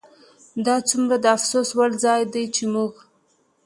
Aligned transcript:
دا 0.65 0.75
څومره 0.89 1.15
د 1.19 1.25
افسوس 1.35 1.69
وړ 1.77 1.91
ځای 2.03 2.21
دی 2.33 2.43
چې 2.55 2.63
موږ 2.73 2.93